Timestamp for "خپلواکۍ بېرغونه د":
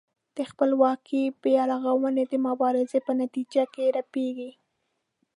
0.51-2.33